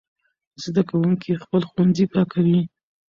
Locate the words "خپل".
1.43-1.61